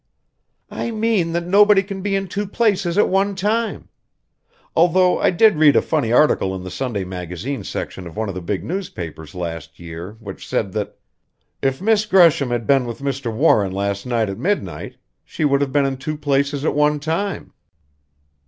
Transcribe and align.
"I 0.71 0.89
mean 0.89 1.31
that 1.33 1.45
nobody 1.45 1.83
can 1.83 2.01
be 2.01 2.15
in 2.15 2.27
two 2.27 2.47
places 2.47 2.97
at 2.97 3.07
one 3.07 3.35
time. 3.35 3.89
Although 4.75 5.19
I 5.19 5.29
did 5.29 5.57
read 5.57 5.75
a 5.75 5.81
funny 5.83 6.11
article 6.11 6.55
in 6.55 6.63
the 6.63 6.71
Sunday 6.71 7.03
magazine 7.03 7.63
section 7.63 8.07
of 8.07 8.17
one 8.17 8.27
of 8.27 8.33
the 8.33 8.41
big 8.41 8.63
newspapers, 8.63 9.35
last 9.35 9.79
year, 9.79 10.13
which 10.19 10.47
said 10.47 10.71
that" 10.71 10.97
"If 11.61 11.83
Miss 11.83 12.07
Gresham 12.07 12.49
had 12.49 12.65
been 12.65 12.87
with 12.87 12.99
Mr. 13.01 13.31
Warren 13.31 13.73
last 13.73 14.07
night 14.07 14.27
at 14.27 14.39
midnight 14.39 14.95
she 15.23 15.45
would 15.45 15.61
have 15.61 15.71
been 15.71 15.85
in 15.85 15.97
two 15.97 16.17
places 16.17 16.65
at 16.65 16.73
one 16.73 16.99
time!" 16.99 17.53